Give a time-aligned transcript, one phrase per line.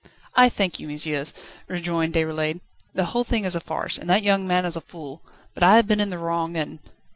[0.33, 1.31] "I thank you, messieurs,"
[1.67, 2.59] rejoined Déroulède.
[2.95, 5.21] "The whole thing is a farce, and that young man is a fool;
[5.53, 6.79] but I have been in the wrong and